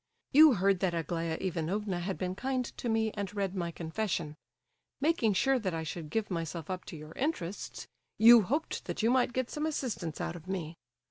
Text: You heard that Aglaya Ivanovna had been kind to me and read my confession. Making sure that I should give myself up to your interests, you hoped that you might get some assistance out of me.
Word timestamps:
You 0.31 0.53
heard 0.53 0.79
that 0.79 0.95
Aglaya 0.95 1.37
Ivanovna 1.39 1.99
had 1.99 2.17
been 2.17 2.33
kind 2.33 2.65
to 2.65 2.89
me 2.89 3.11
and 3.11 3.31
read 3.35 3.53
my 3.53 3.69
confession. 3.69 4.35
Making 4.99 5.33
sure 5.33 5.59
that 5.59 5.75
I 5.75 5.83
should 5.83 6.09
give 6.09 6.31
myself 6.31 6.71
up 6.71 6.85
to 6.85 6.97
your 6.97 7.11
interests, 7.11 7.87
you 8.17 8.41
hoped 8.41 8.85
that 8.85 9.03
you 9.03 9.11
might 9.11 9.31
get 9.31 9.51
some 9.51 9.67
assistance 9.67 10.19
out 10.19 10.35
of 10.35 10.47
me. 10.47 10.75